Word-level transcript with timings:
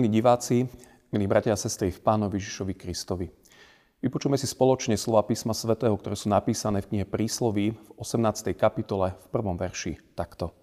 Milí 0.00 0.16
diváci, 0.16 0.64
milí 1.12 1.28
bratia 1.28 1.52
a 1.52 1.60
sestry 1.60 1.92
v 1.92 2.00
Pánovi 2.00 2.40
Žižovi 2.40 2.72
Kristovi. 2.72 3.28
Vypočujeme 4.00 4.40
si 4.40 4.48
spoločne 4.48 4.96
slova 4.96 5.28
písma 5.28 5.52
svätého, 5.52 5.92
ktoré 5.92 6.16
sú 6.16 6.32
napísané 6.32 6.80
v 6.80 6.88
knihe 6.88 7.04
Prísloví 7.04 7.76
v 7.76 7.88
18. 8.00 8.56
kapitole 8.56 9.12
v 9.12 9.26
prvom 9.28 9.60
verši 9.60 10.00
takto. 10.16 10.56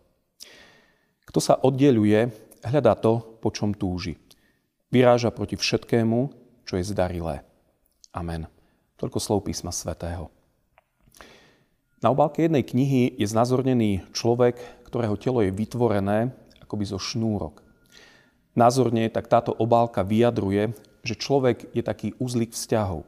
Kto 1.29 1.37
sa 1.37 1.53
oddeluje, 1.53 2.33
hľadá 2.65 2.97
to, 2.97 3.37
po 3.37 3.53
čom 3.53 3.77
túži. 3.77 4.17
Vyráža 4.89 5.29
proti 5.29 5.53
všetkému, 5.53 6.33
čo 6.65 6.81
je 6.81 6.89
zdarilé. 6.89 7.45
Amen. 8.17 8.49
Toľko 8.97 9.21
slov 9.21 9.45
písma 9.45 9.69
svätého. 9.69 10.33
Na 12.01 12.09
obálke 12.09 12.41
jednej 12.41 12.65
knihy 12.65 13.13
je 13.21 13.27
znázornený 13.29 14.01
človek, 14.17 14.57
ktorého 14.89 15.13
telo 15.13 15.45
je 15.45 15.53
vytvorené 15.53 16.33
akoby 16.57 16.89
zo 16.89 16.97
šnúrok. 16.97 17.66
Názorne 18.57 19.05
tak 19.13 19.29
táto 19.29 19.53
obálka 19.53 20.01
vyjadruje, 20.01 20.73
že 21.05 21.13
človek 21.13 21.69
je 21.77 21.85
taký 21.85 22.17
uzlik 22.17 22.57
vzťahov. 22.57 23.05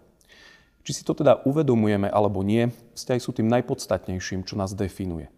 Či 0.85 1.01
si 1.01 1.03
to 1.03 1.17
teda 1.17 1.41
uvedomujeme 1.41 2.05
alebo 2.05 2.45
nie, 2.45 2.69
vzťahy 2.93 3.17
sú 3.17 3.33
tým 3.33 3.49
najpodstatnejším, 3.49 4.45
čo 4.45 4.53
nás 4.53 4.77
definuje. 4.77 5.33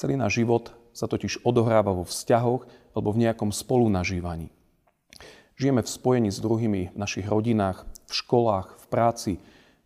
Celý 0.00 0.16
náš 0.16 0.40
život 0.40 0.72
sa 0.96 1.04
totiž 1.04 1.44
odohráva 1.44 1.92
vo 1.92 2.08
vzťahoch 2.08 2.64
alebo 2.96 3.12
v 3.12 3.28
nejakom 3.28 3.52
spolunažívaní. 3.52 4.48
Žijeme 5.60 5.84
v 5.84 5.92
spojení 5.92 6.30
s 6.32 6.40
druhými 6.40 6.96
v 6.96 6.98
našich 6.98 7.28
rodinách, 7.28 7.84
v 8.08 8.12
školách, 8.16 8.80
v 8.80 8.84
práci, 8.88 9.32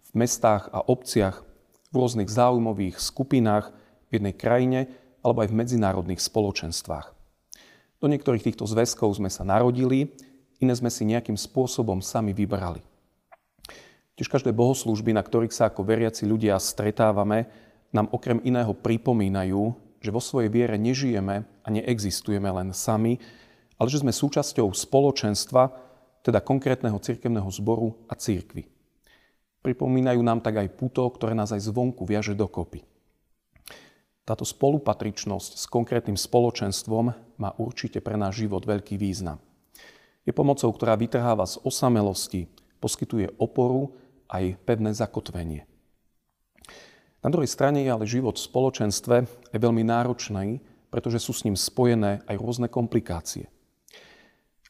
v 0.07 0.13
mestách 0.17 0.71
a 0.71 0.87
obciach, 0.87 1.43
v 1.91 1.95
rôznych 1.99 2.31
záujmových 2.31 3.03
skupinách 3.03 3.75
v 4.09 4.23
jednej 4.23 4.39
krajine 4.39 4.81
alebo 5.21 5.43
aj 5.43 5.51
v 5.51 5.59
medzinárodných 5.67 6.23
spoločenstvách. 6.23 7.18
Do 7.99 8.07
niektorých 8.07 8.47
týchto 8.47 8.63
zväzkov 8.63 9.19
sme 9.19 9.27
sa 9.27 9.43
narodili, 9.43 10.15
iné 10.63 10.75
sme 10.75 10.87
si 10.87 11.03
nejakým 11.03 11.35
spôsobom 11.35 11.99
sami 11.99 12.31
vybrali. 12.31 12.79
Tiež 14.15 14.31
každé 14.31 14.55
bohoslúžby, 14.55 15.15
na 15.15 15.23
ktorých 15.23 15.55
sa 15.55 15.71
ako 15.71 15.87
veriaci 15.87 16.27
ľudia 16.27 16.59
stretávame, 16.59 17.51
nám 17.95 18.11
okrem 18.15 18.43
iného 18.43 18.71
pripomínajú, 18.75 19.75
že 19.99 20.15
vo 20.15 20.23
svojej 20.23 20.51
viere 20.51 20.79
nežijeme 20.79 21.43
a 21.43 21.69
neexistujeme 21.71 22.47
len 22.51 22.71
sami, 22.71 23.19
ale 23.79 23.89
že 23.91 24.03
sme 24.03 24.15
súčasťou 24.15 24.71
spoločenstva, 24.75 25.71
teda 26.23 26.43
konkrétneho 26.43 26.99
cirkevného 26.99 27.47
zboru 27.51 27.95
a 28.11 28.19
církvy. 28.19 28.67
Pripomínajú 29.63 30.23
nám 30.23 30.39
tak 30.43 30.63
aj 30.63 30.75
puto, 30.75 31.03
ktoré 31.11 31.35
nás 31.35 31.51
aj 31.51 31.67
zvonku 31.67 32.07
viaže 32.07 32.35
dokopy. 32.35 32.83
Táto 34.29 34.45
spolupatričnosť 34.45 35.57
s 35.57 35.65
konkrétnym 35.65 36.21
spoločenstvom 36.21 37.17
má 37.41 37.51
určite 37.57 38.05
pre 38.05 38.13
náš 38.21 38.45
život 38.45 38.61
veľký 38.61 39.01
význam. 39.01 39.41
Je 40.29 40.37
pomocou, 40.37 40.69
ktorá 40.69 41.01
vytrháva 41.01 41.49
z 41.49 41.57
osamelosti, 41.65 42.45
poskytuje 42.77 43.41
oporu 43.41 43.97
aj 44.29 44.61
pevné 44.69 44.93
zakotvenie. 44.93 45.65
Na 47.25 47.33
druhej 47.33 47.49
strane 47.49 47.81
je 47.81 47.89
ale 47.89 48.05
život 48.05 48.37
v 48.37 48.45
spoločenstve 48.53 49.17
je 49.49 49.59
veľmi 49.59 49.81
náročný, 49.89 50.61
pretože 50.93 51.25
sú 51.25 51.33
s 51.33 51.49
ním 51.49 51.57
spojené 51.57 52.21
aj 52.29 52.37
rôzne 52.37 52.69
komplikácie. 52.69 53.49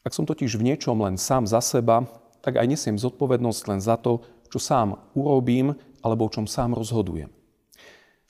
Ak 0.07 0.15
som 0.15 0.23
totiž 0.23 0.55
v 0.55 0.71
niečom 0.71 1.03
len 1.03 1.19
sám 1.19 1.43
za 1.43 1.59
seba, 1.59 2.07
tak 2.39 2.55
aj 2.55 2.63
nesiem 2.63 2.95
zodpovednosť 2.95 3.61
len 3.67 3.83
za 3.83 3.99
to, 3.99 4.23
čo 4.47 4.55
sám 4.55 4.95
urobím 5.19 5.75
alebo 5.99 6.31
o 6.31 6.31
čom 6.31 6.47
sám 6.47 6.79
rozhodujem. 6.79 7.38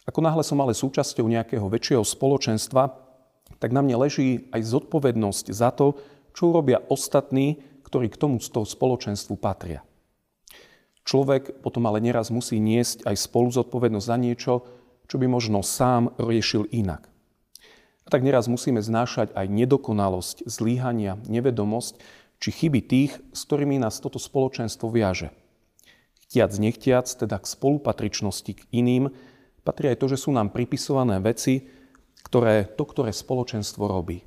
Ako 0.10 0.26
náhle 0.26 0.42
som 0.42 0.58
ale 0.58 0.74
súčasťou 0.74 1.30
nejakého 1.30 1.70
väčšieho 1.70 2.02
spoločenstva, 2.02 2.98
tak 3.62 3.70
na 3.70 3.86
mne 3.86 4.02
leží 4.02 4.50
aj 4.50 4.66
zodpovednosť 4.66 5.54
za 5.54 5.70
to, 5.70 6.02
čo 6.34 6.50
urobia 6.50 6.82
ostatní, 6.90 7.62
ktorí 7.86 8.10
k 8.10 8.18
tomu 8.18 8.42
spoločenstvu 8.42 9.38
patria. 9.38 9.86
Človek 11.06 11.62
potom 11.62 11.86
ale 11.86 12.02
neraz 12.02 12.34
musí 12.34 12.58
niesť 12.58 13.06
aj 13.06 13.22
spolu 13.22 13.54
zodpovednosť 13.54 14.10
za 14.10 14.18
niečo, 14.18 14.54
čo 15.06 15.16
by 15.22 15.30
možno 15.30 15.62
sám 15.62 16.14
riešil 16.18 16.70
inak. 16.74 17.06
A 18.06 18.08
tak 18.10 18.26
neraz 18.26 18.50
musíme 18.50 18.82
znášať 18.82 19.34
aj 19.38 19.46
nedokonalosť, 19.46 20.50
zlíhania, 20.50 21.22
nevedomosť 21.30 22.02
či 22.42 22.50
chyby 22.50 22.82
tých, 22.82 23.14
s 23.30 23.46
ktorými 23.46 23.78
nás 23.78 24.02
toto 24.02 24.18
spoločenstvo 24.18 24.90
viaže. 24.90 25.30
Chtiac, 26.26 26.54
nechtiac, 26.58 27.06
teda 27.10 27.42
k 27.42 27.46
spolupatričnosti 27.46 28.54
k 28.58 28.62
iným, 28.74 29.14
patrí 29.70 29.94
aj 29.94 30.02
to, 30.02 30.10
že 30.10 30.26
sú 30.26 30.34
nám 30.34 30.50
pripisované 30.50 31.22
veci, 31.22 31.70
ktoré 32.26 32.66
to, 32.74 32.90
ktoré 32.90 33.14
spoločenstvo 33.14 33.86
robí. 33.86 34.26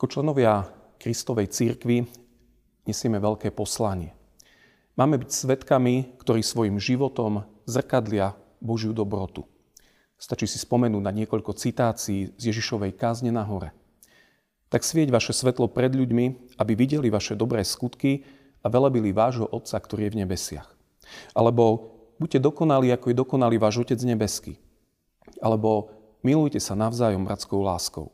Ako 0.00 0.08
členovia 0.08 0.64
Kristovej 0.96 1.52
církvy 1.52 2.08
nesieme 2.88 3.20
veľké 3.20 3.52
poslanie. 3.52 4.16
Máme 4.96 5.20
byť 5.20 5.28
svetkami, 5.28 6.16
ktorí 6.16 6.40
svojim 6.40 6.80
životom 6.80 7.44
zrkadlia 7.68 8.32
Božiu 8.64 8.96
dobrotu. 8.96 9.44
Stačí 10.16 10.48
si 10.48 10.56
spomenúť 10.56 11.02
na 11.04 11.12
niekoľko 11.12 11.52
citácií 11.52 12.32
z 12.40 12.42
Ježišovej 12.52 12.96
kázne 12.96 13.28
na 13.28 13.44
hore. 13.44 13.76
Tak 14.72 14.88
svieť 14.88 15.12
vaše 15.12 15.36
svetlo 15.36 15.68
pred 15.68 15.92
ľuďmi, 15.92 16.56
aby 16.56 16.72
videli 16.72 17.12
vaše 17.12 17.36
dobré 17.36 17.60
skutky 17.60 18.24
a 18.64 18.72
velebili 18.72 19.12
vášho 19.12 19.48
Otca, 19.48 19.76
ktorý 19.76 20.08
je 20.08 20.12
v 20.16 20.20
nebesiach. 20.24 20.68
Alebo 21.32 21.99
buďte 22.20 22.38
dokonalí, 22.44 22.92
ako 22.92 23.10
je 23.10 23.16
dokonalý 23.16 23.56
váš 23.56 23.80
Otec 23.80 23.98
nebeský. 24.04 24.60
Alebo 25.40 25.88
milujte 26.20 26.60
sa 26.60 26.76
navzájom 26.76 27.24
bratskou 27.24 27.64
láskou. 27.64 28.12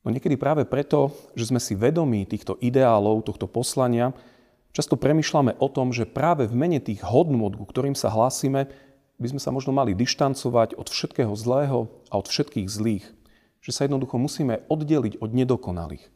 No 0.00 0.08
niekedy 0.08 0.40
práve 0.40 0.64
preto, 0.64 1.12
že 1.36 1.52
sme 1.52 1.60
si 1.60 1.76
vedomí 1.76 2.24
týchto 2.24 2.56
ideálov, 2.64 3.28
tohto 3.28 3.44
poslania, 3.44 4.16
často 4.72 4.96
premyšľame 4.96 5.60
o 5.60 5.68
tom, 5.68 5.92
že 5.92 6.08
práve 6.08 6.48
v 6.48 6.56
mene 6.56 6.80
tých 6.80 7.04
hodnot, 7.04 7.60
ku 7.60 7.68
ktorým 7.68 7.92
sa 7.92 8.08
hlásime, 8.08 8.72
by 9.20 9.36
sme 9.36 9.40
sa 9.44 9.52
možno 9.52 9.76
mali 9.76 9.92
dištancovať 9.92 10.80
od 10.80 10.88
všetkého 10.88 11.36
zlého 11.36 11.92
a 12.08 12.16
od 12.16 12.24
všetkých 12.24 12.64
zlých. 12.72 13.04
Že 13.60 13.70
sa 13.76 13.84
jednoducho 13.84 14.16
musíme 14.16 14.64
oddeliť 14.72 15.20
od 15.20 15.36
nedokonalých. 15.36 16.08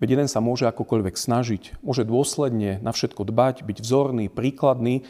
Veď 0.00 0.16
jeden 0.16 0.28
sa 0.32 0.40
môže 0.40 0.64
akokoľvek 0.64 1.14
snažiť, 1.14 1.62
môže 1.84 2.08
dôsledne 2.08 2.80
na 2.80 2.90
všetko 2.90 3.28
dbať, 3.28 3.68
byť 3.68 3.78
vzorný, 3.84 4.32
príkladný 4.32 5.04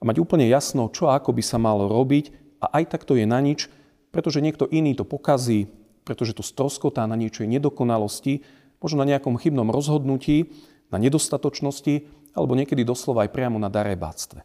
a 0.00 0.02
mať 0.08 0.16
úplne 0.16 0.48
jasno, 0.48 0.88
čo 0.88 1.12
a 1.12 1.20
ako 1.20 1.36
by 1.36 1.42
sa 1.44 1.60
malo 1.60 1.92
robiť 1.92 2.32
a 2.64 2.80
aj 2.80 2.96
tak 2.96 3.04
to 3.04 3.20
je 3.20 3.28
na 3.28 3.36
nič, 3.44 3.68
pretože 4.08 4.40
niekto 4.40 4.64
iný 4.64 4.96
to 4.96 5.04
pokazí, 5.04 5.68
pretože 6.08 6.32
to 6.32 6.40
stroskotá 6.40 7.04
na 7.04 7.20
niečej 7.20 7.44
nedokonalosti, 7.44 8.40
možno 8.80 9.04
na 9.04 9.12
nejakom 9.12 9.36
chybnom 9.36 9.68
rozhodnutí, 9.68 10.56
na 10.88 10.96
nedostatočnosti 10.96 12.08
alebo 12.32 12.56
niekedy 12.56 12.80
doslova 12.80 13.28
aj 13.28 13.36
priamo 13.36 13.60
na 13.60 13.68
darebáctve. 13.68 14.40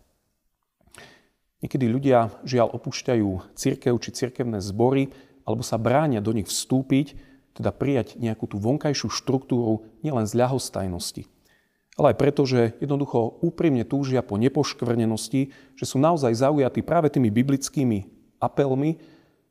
Niekedy 1.63 1.85
ľudia 1.87 2.35
žiaľ 2.43 2.75
opúšťajú 2.77 3.57
církev 3.57 3.95
či 3.97 4.09
cirkevné 4.11 4.59
zbory 4.59 5.09
alebo 5.47 5.63
sa 5.63 5.79
bránia 5.79 6.19
do 6.19 6.35
nich 6.35 6.51
vstúpiť, 6.51 7.17
teda 7.55 7.71
prijať 7.71 8.19
nejakú 8.19 8.51
tú 8.51 8.59
vonkajšiu 8.59 9.07
štruktúru 9.07 9.87
nielen 10.03 10.27
z 10.27 10.35
ľahostajnosti, 10.35 11.23
ale 11.95 12.11
aj 12.11 12.19
preto, 12.19 12.43
že 12.43 12.75
jednoducho 12.83 13.39
úprimne 13.39 13.87
túžia 13.87 14.19
po 14.19 14.35
nepoškvrnenosti, 14.35 15.41
že 15.79 15.85
sú 15.87 15.95
naozaj 15.95 16.35
zaujatí 16.35 16.83
práve 16.83 17.07
tými 17.07 17.31
biblickými 17.31 18.11
apelmi, 18.43 18.99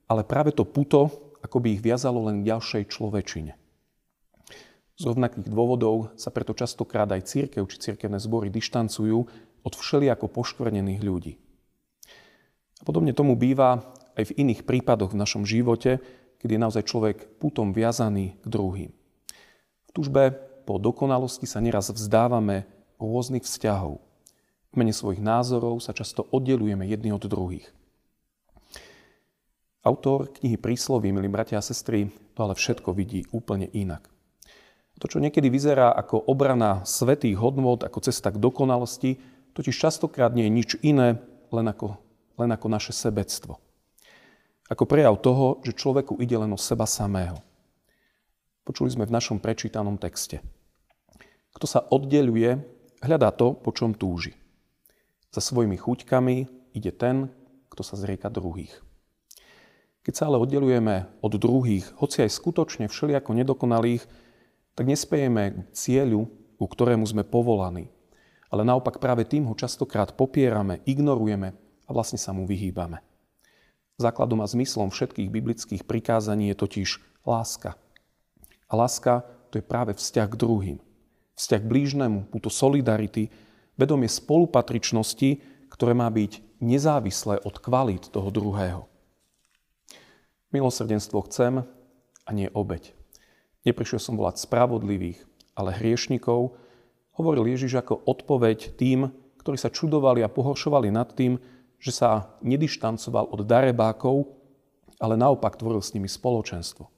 ale 0.05 0.21
práve 0.29 0.53
to 0.53 0.69
puto, 0.69 1.09
ako 1.41 1.57
by 1.65 1.77
ich 1.77 1.81
viazalo 1.81 2.21
len 2.29 2.45
k 2.45 2.53
ďalšej 2.53 2.93
človečine. 2.93 3.57
Z 4.95 5.11
rovnakých 5.11 5.50
dôvodov 5.50 6.15
sa 6.15 6.31
preto 6.31 6.55
častokrát 6.55 7.09
aj 7.11 7.27
církev 7.27 7.67
či 7.67 7.81
církevné 7.81 8.21
zbory 8.21 8.53
dištancujú 8.53 9.19
od 9.65 9.73
všelijako 9.75 10.31
poškvrnených 10.31 11.00
ľudí. 11.03 11.33
A 12.79 12.83
podobne 12.85 13.17
tomu 13.17 13.35
býva 13.35 13.83
aj 14.15 14.31
v 14.31 14.37
iných 14.47 14.69
prípadoch 14.69 15.17
v 15.17 15.21
našom 15.25 15.43
živote, 15.49 15.99
kedy 16.44 16.61
je 16.61 16.64
naozaj 16.69 16.85
človek 16.85 17.41
putom 17.41 17.73
viazaný 17.73 18.37
k 18.44 18.46
druhým. 18.52 18.93
V 19.88 19.91
tužbe 19.96 20.37
po 20.69 20.76
dokonalosti 20.76 21.49
sa 21.49 21.64
neraz 21.64 21.88
vzdávame 21.88 22.69
rôznych 23.00 23.49
vzťahov. 23.49 24.05
V 24.69 24.75
mene 24.76 24.93
svojich 24.93 25.25
názorov 25.25 25.81
sa 25.81 25.96
často 25.96 26.29
oddelujeme 26.29 26.85
jedni 26.85 27.17
od 27.17 27.25
druhých. 27.25 27.73
Autor 29.88 30.29
knihy 30.37 30.61
Prísloví, 30.61 31.17
milí 31.17 31.32
bratia 31.32 31.56
a 31.56 31.64
sestry, 31.64 32.12
to 32.37 32.44
ale 32.44 32.52
všetko 32.52 32.93
vidí 32.93 33.25
úplne 33.32 33.73
inak. 33.73 34.05
To, 35.00 35.08
čo 35.08 35.25
niekedy 35.25 35.49
vyzerá 35.49 35.97
ako 35.97 36.29
obrana 36.29 36.85
svetých 36.85 37.40
hodnôt, 37.40 37.81
ako 37.81 38.05
cesta 38.05 38.29
k 38.29 38.37
dokonalosti, 38.37 39.17
totiž 39.56 39.73
častokrát 39.73 40.37
nie 40.37 40.44
je 40.44 40.52
nič 40.52 40.70
iné, 40.85 41.25
len 41.49 41.67
ako, 41.73 41.97
len 42.37 42.52
ako 42.52 42.67
naše 42.69 42.93
sebectvo 42.93 43.63
ako 44.69 44.84
prejav 44.88 45.20
toho, 45.20 45.61
že 45.61 45.76
človeku 45.76 46.16
ide 46.20 46.40
len 46.40 46.52
o 46.52 46.61
seba 46.61 46.88
samého. 46.88 47.37
Počuli 48.64 48.88
sme 48.88 49.05
v 49.05 49.12
našom 49.12 49.37
prečítanom 49.37 50.00
texte. 50.00 50.40
Kto 51.52 51.66
sa 51.69 51.84
oddeluje, 51.84 52.56
hľadá 53.05 53.28
to, 53.37 53.52
po 53.52 53.70
čom 53.76 53.93
túži. 53.93 54.32
Za 55.28 55.44
svojimi 55.44 55.76
chuťkami 55.76 56.37
ide 56.72 56.90
ten, 56.96 57.28
kto 57.69 57.82
sa 57.84 58.00
zrieka 58.00 58.32
druhých. 58.32 58.72
Keď 60.05 60.14
sa 60.16 60.25
ale 60.28 60.40
oddelujeme 60.40 61.08
od 61.20 61.32
druhých, 61.37 61.84
hoci 62.00 62.25
aj 62.25 62.37
skutočne 62.37 62.88
všelijako 62.88 63.37
nedokonalých, 63.37 64.05
tak 64.76 64.84
nespejeme 64.88 65.44
k 65.55 65.58
cieľu, 65.72 66.28
ku 66.56 66.66
ktorému 66.69 67.05
sme 67.05 67.25
povolaní. 67.25 67.93
Ale 68.49 68.64
naopak 68.64 69.00
práve 69.00 69.28
tým 69.28 69.49
ho 69.49 69.55
častokrát 69.56 70.12
popierame, 70.16 70.81
ignorujeme 70.88 71.56
a 71.84 71.90
vlastne 71.93 72.20
sa 72.20 72.32
mu 72.32 72.44
vyhýbame. 72.49 73.13
Základom 73.94 74.43
a 74.43 74.50
zmyslom 74.50 74.91
všetkých 74.91 75.31
biblických 75.31 75.82
prikázaní 75.87 76.50
je 76.50 76.56
totiž 76.58 76.88
láska. 77.23 77.79
A 78.67 78.73
láska 78.75 79.23
to 79.55 79.62
je 79.62 79.64
práve 79.64 79.94
vzťah 79.94 80.29
k 80.35 80.41
druhým. 80.41 80.79
Vzťah 81.38 81.61
k 81.62 81.70
blížnemu, 81.70 82.19
túto 82.35 82.50
solidarity, 82.50 83.31
vedomie 83.79 84.11
spolupatričnosti, 84.11 85.38
ktoré 85.70 85.94
má 85.94 86.11
byť 86.11 86.58
nezávislé 86.58 87.38
od 87.46 87.55
kvalít 87.62 88.11
toho 88.11 88.35
druhého. 88.35 88.91
Milosrdenstvo 90.50 91.23
chcem 91.31 91.62
a 92.26 92.31
nie 92.35 92.50
obeď. 92.50 92.94
Neprišiel 93.62 94.02
som 94.02 94.19
volať 94.19 94.43
spravodlivých, 94.43 95.23
ale 95.55 95.75
hriešnikov, 95.75 96.58
hovoril 97.14 97.47
Ježiš 97.47 97.79
ako 97.79 98.02
odpoveď 98.11 98.75
tým, 98.75 99.11
ktorí 99.38 99.55
sa 99.55 99.70
čudovali 99.70 100.23
a 100.26 100.31
pohoršovali 100.31 100.90
nad 100.90 101.14
tým, 101.14 101.38
že 101.85 101.93
sa 101.93 102.33
nedištancoval 102.41 103.29
od 103.29 103.45
darebákov, 103.45 104.25
ale 104.97 105.21
naopak 105.21 105.61
tvoril 105.61 105.85
s 105.85 105.93
nimi 105.93 106.09
spoločenstvo. 106.09 106.89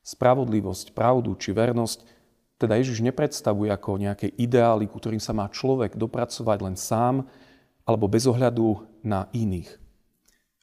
Spravodlivosť, 0.00 0.96
pravdu 0.96 1.36
či 1.36 1.52
vernosť 1.52 2.16
teda 2.56 2.80
Ježiš 2.80 3.04
nepredstavuje 3.04 3.68
ako 3.68 4.00
nejaké 4.00 4.32
ideály, 4.40 4.88
ku 4.88 4.96
ktorým 4.96 5.20
sa 5.20 5.36
má 5.36 5.52
človek 5.52 6.00
dopracovať 6.00 6.58
len 6.64 6.80
sám 6.80 7.28
alebo 7.84 8.08
bez 8.08 8.24
ohľadu 8.24 8.88
na 9.04 9.28
iných 9.36 9.88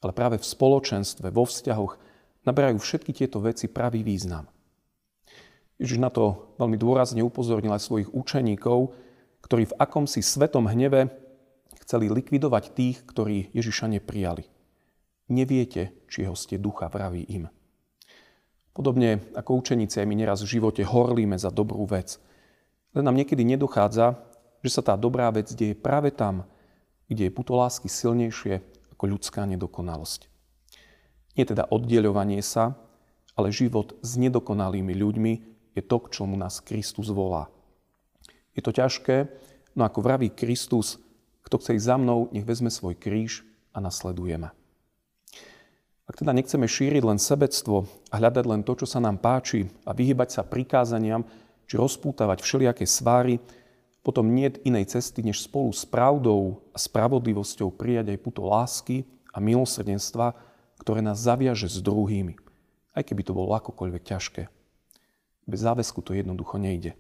ale 0.06 0.14
práve 0.14 0.38
v 0.38 0.46
spoločenstve, 0.46 1.34
vo 1.34 1.50
vzťahoch 1.50 1.98
naberajú 2.46 2.78
všetky 2.78 3.10
tieto 3.10 3.42
veci 3.42 3.66
pravý 3.66 4.06
význam. 4.06 4.46
Ježiš 5.82 5.98
na 5.98 6.14
to 6.14 6.54
veľmi 6.62 6.78
dôrazne 6.78 7.26
upozornil 7.26 7.74
aj 7.74 7.90
svojich 7.90 8.14
učeníkov, 8.14 8.94
ktorí 9.42 9.66
v 9.66 9.78
akomsi 9.82 10.22
svetom 10.22 10.70
hneve 10.70 11.10
chceli 11.86 12.10
likvidovať 12.10 12.74
tých, 12.74 13.06
ktorí 13.06 13.54
Ježiša 13.54 13.86
neprijali. 13.94 14.50
Neviete, 15.30 15.94
či 16.10 16.26
ho 16.26 16.34
ste 16.34 16.58
ducha, 16.58 16.90
vraví 16.90 17.22
im. 17.30 17.46
Podobne 18.76 19.24
ako 19.38 19.62
učeníci 19.62 20.04
my 20.04 20.18
neraz 20.18 20.44
v 20.44 20.60
živote 20.60 20.84
horlíme 20.84 21.38
za 21.40 21.54
dobrú 21.54 21.86
vec. 21.88 22.20
Len 22.92 23.06
nám 23.06 23.16
niekedy 23.16 23.46
nedochádza, 23.48 24.20
že 24.66 24.70
sa 24.74 24.82
tá 24.82 24.94
dobrá 24.98 25.30
vec 25.32 25.48
deje 25.54 25.78
práve 25.78 26.12
tam, 26.12 26.44
kde 27.08 27.30
je 27.30 27.38
puto 27.38 27.54
lásky 27.56 27.88
silnejšie 27.88 28.60
ako 28.98 29.16
ľudská 29.16 29.46
nedokonalosť. 29.46 30.28
Nie 31.38 31.46
teda 31.46 31.70
oddeľovanie 31.70 32.42
sa, 32.42 32.76
ale 33.38 33.54
život 33.54 33.94
s 34.02 34.18
nedokonalými 34.18 34.96
ľuďmi 34.96 35.34
je 35.76 35.84
to, 35.84 35.98
k 36.02 36.12
čomu 36.12 36.40
nás 36.40 36.64
Kristus 36.64 37.12
volá. 37.12 37.52
Je 38.56 38.64
to 38.64 38.72
ťažké, 38.72 39.28
no 39.76 39.84
ako 39.84 40.00
vraví 40.00 40.32
Kristus, 40.32 41.00
kto 41.46 41.62
chce 41.62 41.78
ísť 41.78 41.86
za 41.86 41.96
mnou, 42.02 42.28
nech 42.34 42.44
vezme 42.44 42.74
svoj 42.74 42.98
kríž 42.98 43.46
a 43.70 43.78
nasledujeme. 43.78 44.50
Ak 46.06 46.22
teda 46.22 46.34
nechceme 46.34 46.70
šíriť 46.70 47.02
len 47.02 47.18
sebectvo 47.18 47.90
a 48.14 48.16
hľadať 48.22 48.46
len 48.46 48.62
to, 48.62 48.78
čo 48.78 48.86
sa 48.86 49.02
nám 49.02 49.18
páči 49.18 49.70
a 49.86 49.94
vyhybať 49.94 50.30
sa 50.38 50.42
prikázaniam, 50.46 51.26
či 51.66 51.82
rozpútavať 51.82 52.46
všelijaké 52.46 52.86
sváry, 52.86 53.42
potom 54.06 54.30
nie 54.30 54.54
je 54.54 54.70
inej 54.70 54.94
cesty, 54.94 55.26
než 55.26 55.42
spolu 55.42 55.74
s 55.74 55.82
pravdou 55.82 56.62
a 56.70 56.78
spravodlivosťou 56.78 57.74
prijať 57.74 58.14
aj 58.14 58.20
puto 58.22 58.46
lásky 58.46 59.02
a 59.34 59.42
milosrdenstva, 59.42 60.38
ktoré 60.78 61.02
nás 61.02 61.26
zaviaže 61.26 61.66
s 61.66 61.82
druhými, 61.82 62.38
aj 62.94 63.02
keby 63.02 63.26
to 63.26 63.34
bolo 63.34 63.58
akokoľvek 63.58 64.04
ťažké. 64.06 64.44
Bez 65.50 65.60
záväzku 65.66 66.06
to 66.06 66.14
jednoducho 66.14 66.62
nejde. 66.62 66.94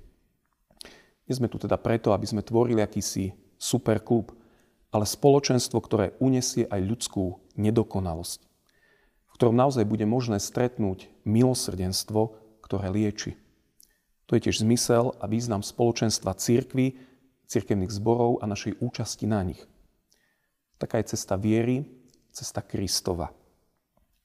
Nie 1.29 1.33
sme 1.37 1.45
tu 1.45 1.61
teda 1.61 1.77
preto, 1.77 2.09
aby 2.09 2.25
sme 2.25 2.41
tvorili 2.41 2.81
akýsi 2.81 3.33
super 3.57 4.01
klub, 4.03 4.35
ale 4.95 5.03
spoločenstvo, 5.03 5.77
ktoré 5.83 6.15
unesie 6.23 6.63
aj 6.71 6.79
ľudskú 6.79 7.43
nedokonalosť, 7.59 8.39
v 9.27 9.31
ktorom 9.35 9.55
naozaj 9.55 9.83
bude 9.83 10.07
možné 10.07 10.39
stretnúť 10.39 11.11
milosrdenstvo, 11.27 12.39
ktoré 12.63 12.87
lieči. 12.87 13.35
To 14.25 14.33
je 14.33 14.49
tiež 14.49 14.63
zmysel 14.65 15.13
a 15.21 15.25
význam 15.29 15.61
spoločenstva 15.61 16.33
církvy, 16.33 16.97
církevných 17.45 17.93
zborov 17.93 18.41
a 18.41 18.49
našej 18.49 18.81
účasti 18.81 19.29
na 19.29 19.45
nich. 19.45 19.61
Taká 20.81 20.97
je 21.03 21.13
cesta 21.13 21.37
viery, 21.37 21.85
cesta 22.33 22.65
Kristova. 22.65 23.29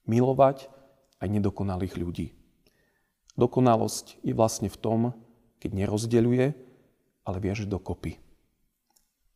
Milovať 0.09 0.67
aj 1.21 1.27
nedokonalých 1.29 1.95
ľudí. 2.01 2.27
Dokonalosť 3.37 4.19
je 4.25 4.33
vlastne 4.33 4.67
v 4.67 4.77
tom, 4.81 4.99
keď 5.61 5.85
nerozdeľuje, 5.85 6.45
ale 7.21 7.37
viaže 7.37 7.69
dokopy. 7.69 8.17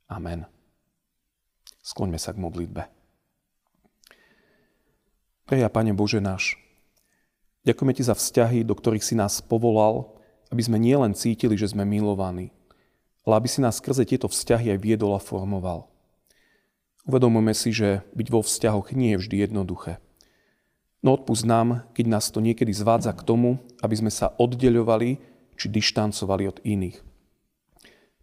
Amen. 0.10 0.46
Skloňme 1.82 2.18
sa 2.18 2.34
k 2.34 2.42
modlitbe. 2.42 2.86
Preja, 5.46 5.70
Pane 5.70 5.94
Bože 5.94 6.18
náš, 6.18 6.58
ďakujeme 7.66 7.94
Ti 7.94 8.04
za 8.10 8.16
vzťahy, 8.18 8.66
do 8.66 8.74
ktorých 8.74 9.06
si 9.06 9.14
nás 9.14 9.42
povolal 9.46 10.16
aby 10.54 10.62
sme 10.62 10.78
nielen 10.78 11.18
cítili, 11.18 11.58
že 11.58 11.72
sme 11.72 11.88
milovaní, 11.88 12.54
ale 13.26 13.34
aby 13.42 13.48
si 13.50 13.60
nás 13.62 13.82
skrze 13.82 14.06
tieto 14.06 14.30
vzťahy 14.30 14.72
aj 14.72 14.80
viedol 14.80 15.18
a 15.18 15.22
formoval. 15.22 15.90
Uvedomujeme 17.06 17.54
si, 17.54 17.70
že 17.70 18.02
byť 18.18 18.28
vo 18.34 18.42
vzťahoch 18.42 18.96
nie 18.96 19.14
je 19.14 19.22
vždy 19.22 19.36
jednoduché. 19.46 20.02
No 21.06 21.14
odpust 21.14 21.46
nám, 21.46 21.86
keď 21.94 22.06
nás 22.10 22.34
to 22.34 22.42
niekedy 22.42 22.74
zvádza 22.74 23.14
k 23.14 23.22
tomu, 23.22 23.62
aby 23.86 23.94
sme 23.94 24.10
sa 24.10 24.34
oddeľovali 24.42 25.22
či 25.54 25.66
dištancovali 25.70 26.50
od 26.50 26.58
iných. 26.66 26.98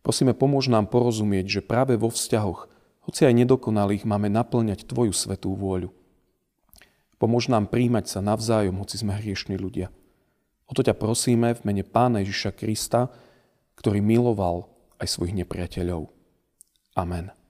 Prosíme, 0.02 0.34
pomôž 0.34 0.66
nám 0.66 0.90
porozumieť, 0.90 1.58
že 1.58 1.60
práve 1.62 1.94
vo 1.94 2.10
vzťahoch, 2.10 2.66
hoci 3.06 3.26
aj 3.26 3.34
nedokonalých, 3.34 4.06
máme 4.06 4.30
naplňať 4.30 4.86
Tvoju 4.86 5.14
svetú 5.14 5.54
vôľu. 5.54 5.90
Pomôž 7.22 7.46
nám 7.46 7.70
príjmať 7.70 8.10
sa 8.10 8.18
navzájom, 8.18 8.82
hoci 8.82 8.98
sme 8.98 9.14
hriešni 9.14 9.54
ľudia. 9.54 9.94
O 10.66 10.74
to 10.74 10.82
ťa 10.82 10.98
prosíme 10.98 11.54
v 11.54 11.62
mene 11.62 11.86
Pána 11.86 12.22
Ježiša 12.22 12.54
Krista, 12.58 13.14
ktorý 13.78 14.02
miloval 14.02 14.66
aj 14.98 15.06
svojich 15.06 15.38
nepriateľov. 15.38 16.10
Amen. 16.98 17.41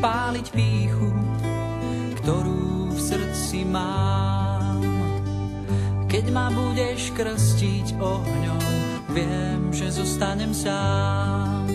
Keď 0.00 0.08
budeš 0.08 0.16
páliť 0.16 0.48
píchu, 0.56 1.12
ktorú 2.24 2.88
v 2.88 3.00
srdci 3.04 3.68
máš, 3.68 4.80
keď 6.08 6.24
ma 6.32 6.48
budeš 6.48 7.12
krstiť 7.12 8.00
ohňom, 8.00 8.64
viem, 9.12 9.68
že 9.68 9.92
zostanem 9.92 10.56
sám. 10.56 11.68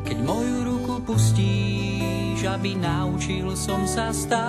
Keď 0.00 0.16
moju 0.24 0.64
ruku 0.64 1.04
pustíš, 1.04 2.48
aby 2.48 2.80
naučil 2.80 3.52
som 3.52 3.84
sa 3.84 4.08
stáť 4.08 4.40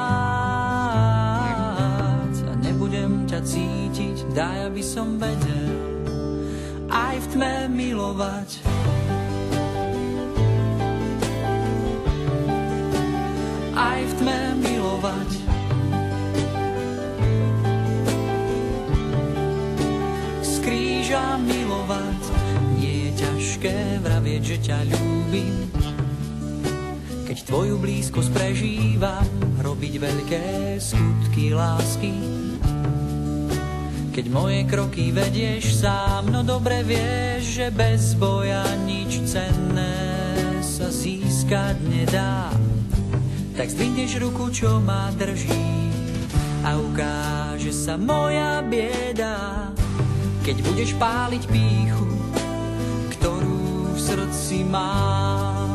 a 2.39 2.55
nebudem 2.63 3.27
ťa 3.27 3.43
cítiť, 3.43 4.31
daj, 4.31 4.71
aby 4.71 4.79
som 4.79 5.19
vedel 5.19 6.07
aj 6.87 7.19
v 7.19 7.25
tme 7.35 7.67
milovať. 7.67 8.63
Ťažké 23.59 23.99
vravieť, 23.99 24.41
že 24.55 24.57
ťa 24.63 24.79
ľúbim. 24.87 25.55
Keď 27.27 27.37
tvoju 27.43 27.75
blízkosť 27.75 28.31
prežívam, 28.31 29.27
robiť 29.59 29.93
veľké 29.99 30.45
skutky 30.79 31.51
lásky. 31.51 32.15
Keď 34.15 34.25
moje 34.31 34.63
kroky 34.63 35.11
vedieš 35.11 35.83
sám, 35.83 36.31
no 36.31 36.39
dobre 36.39 36.87
vieš, 36.87 37.59
že 37.59 37.67
bez 37.75 38.15
boja 38.15 38.63
nič 38.87 39.27
cenné 39.27 39.99
sa 40.63 40.87
získať 40.87 41.83
nedá. 41.83 42.55
Tak 43.59 43.75
zdvihneš 43.75 44.23
ruku, 44.23 44.55
čo 44.55 44.79
ma 44.79 45.11
drží 45.19 45.91
a 46.63 46.79
ukáže 46.79 47.75
sa 47.75 47.99
moja 47.99 48.63
bieda 48.63 49.67
keď 50.49 50.65
budeš 50.65 50.91
páliť 50.97 51.43
píchu, 51.45 52.18
srdci 54.29 54.61
mám. 54.69 55.73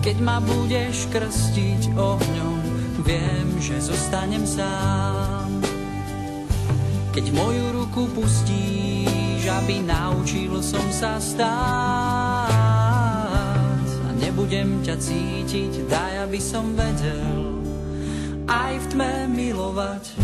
Keď 0.00 0.16
ma 0.24 0.40
budeš 0.40 1.12
krstiť 1.12 1.92
ohňom, 1.92 2.60
viem, 3.04 3.60
že 3.60 3.76
zostanem 3.84 4.48
sám. 4.48 5.60
Keď 7.12 7.28
moju 7.36 7.64
ruku 7.76 8.08
pustíš, 8.16 9.44
aby 9.44 9.84
naučil 9.84 10.56
som 10.64 10.80
sa 10.88 11.20
stáť 11.20 12.48
a 14.08 14.10
nebudem 14.16 14.80
ťa 14.80 14.96
cítiť, 14.96 15.84
daj, 15.84 16.32
aby 16.32 16.40
som 16.40 16.72
vedel 16.72 17.60
aj 18.48 18.72
v 18.80 18.84
tme 18.88 19.28
milovať. 19.36 20.16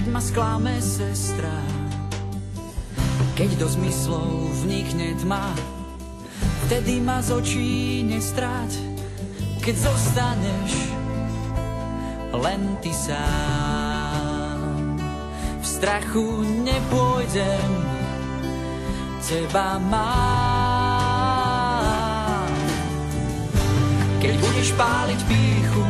Keď 0.00 0.16
ma 0.16 0.22
sklame 0.24 0.80
sestra. 0.80 1.52
Keď 3.36 3.60
do 3.60 3.68
zmyslov 3.68 4.48
vnikne 4.64 5.12
tma, 5.20 5.52
vtedy 6.64 7.04
ma 7.04 7.20
z 7.20 7.36
očí 7.36 8.00
nestráť 8.08 8.80
keď 9.60 9.76
zostaneš 9.76 10.72
len 12.32 12.80
ty 12.80 12.96
sám. 12.96 14.64
V 15.60 15.66
strachu 15.68 16.48
nepôjdem, 16.64 17.70
teba 19.20 19.76
mám. 19.84 20.80
Keď 24.16 24.32
budeš 24.40 24.72
páliť 24.80 25.20
píchu, 25.28 25.84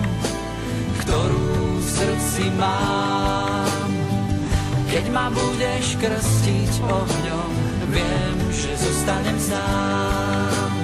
ktorú 1.07 1.79
v 1.79 1.87
srdci 1.87 2.51
mám, 2.59 3.50
keď 4.91 5.07
ma 5.15 5.31
budeš 5.31 5.95
krstiť 6.03 6.83
ohňom, 6.83 7.53
viem, 7.95 8.37
že 8.51 8.75
zostanem 8.75 9.39
sám. 9.39 10.75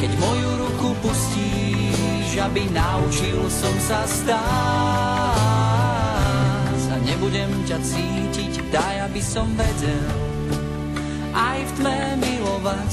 Keď 0.00 0.10
moju 0.16 0.50
ruku 0.56 0.96
pustíš, 1.04 2.40
aby 2.40 2.64
naučil 2.72 3.44
som 3.52 3.74
sa 3.84 4.08
stáť. 4.08 4.40
A 6.88 6.96
nebudem 7.04 7.52
ťa 7.68 7.76
cítiť, 7.84 8.72
daj, 8.72 9.12
aby 9.12 9.20
som 9.20 9.44
vedel 9.52 10.08
aj 11.36 11.58
v 11.60 11.70
tme 11.76 11.98
milovať. 12.24 12.90